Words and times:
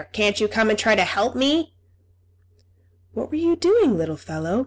Can't 0.13 0.39
you 0.39 0.47
come 0.47 0.71
and 0.71 0.79
try 0.79 0.95
to 0.95 1.03
help 1.03 1.35
me?" 1.35 1.75
"What 3.13 3.29
were 3.29 3.35
you 3.35 3.55
doing, 3.55 3.99
little 3.99 4.17
fellow?" 4.17 4.59